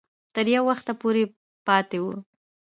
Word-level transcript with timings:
تر 0.35 0.45
یو 0.55 0.63
وخته 0.69 0.91
پورې 1.01 1.23
پاته 1.65 1.97
وو. 2.03 2.15